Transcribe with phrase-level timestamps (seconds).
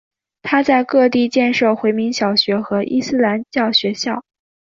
[0.41, 4.23] 他在各地建设回民小学和伊斯兰教学校。